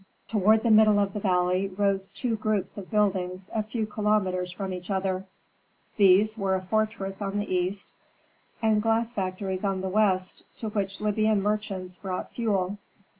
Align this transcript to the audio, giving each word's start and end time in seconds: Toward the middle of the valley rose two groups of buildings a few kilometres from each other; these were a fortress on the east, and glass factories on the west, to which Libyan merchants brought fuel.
Toward 0.27 0.63
the 0.63 0.71
middle 0.71 0.97
of 0.97 1.13
the 1.13 1.19
valley 1.19 1.67
rose 1.67 2.07
two 2.07 2.35
groups 2.35 2.75
of 2.75 2.89
buildings 2.89 3.51
a 3.53 3.61
few 3.61 3.85
kilometres 3.85 4.51
from 4.51 4.73
each 4.73 4.89
other; 4.89 5.27
these 5.95 6.35
were 6.35 6.55
a 6.55 6.61
fortress 6.63 7.21
on 7.21 7.37
the 7.37 7.53
east, 7.55 7.91
and 8.63 8.81
glass 8.81 9.13
factories 9.13 9.63
on 9.63 9.81
the 9.81 9.89
west, 9.89 10.43
to 10.57 10.69
which 10.69 11.01
Libyan 11.01 11.43
merchants 11.43 11.97
brought 11.97 12.33
fuel. 12.33 12.79